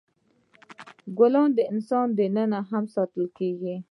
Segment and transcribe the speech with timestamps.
[1.17, 3.75] ګلان د کور دننه هم ساتل کیږي.